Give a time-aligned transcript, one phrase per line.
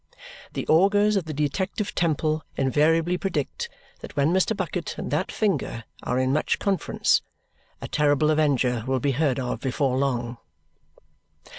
[0.53, 3.69] The Augurs of the Detective Temple invariably predict
[3.99, 4.57] that when Mr.
[4.57, 7.21] Bucket and that finger are in much conference,
[7.83, 10.39] a terrible avenger will be heard of before long.